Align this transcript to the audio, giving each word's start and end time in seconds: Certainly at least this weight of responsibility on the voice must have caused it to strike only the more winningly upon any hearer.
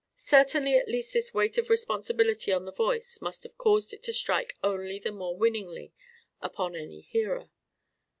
Certainly 0.15 0.77
at 0.79 0.87
least 0.89 1.13
this 1.13 1.31
weight 1.31 1.59
of 1.59 1.69
responsibility 1.69 2.51
on 2.51 2.65
the 2.65 2.71
voice 2.71 3.21
must 3.21 3.43
have 3.43 3.59
caused 3.59 3.93
it 3.93 4.01
to 4.01 4.11
strike 4.13 4.55
only 4.63 4.97
the 4.97 5.11
more 5.11 5.37
winningly 5.37 5.93
upon 6.41 6.75
any 6.75 7.01
hearer. 7.01 7.51